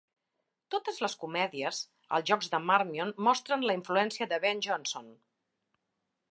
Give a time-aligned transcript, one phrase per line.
[0.75, 1.81] Totes les comèdies,
[2.19, 5.17] els jocs de Marmion mostren la influència de Ben Jonson.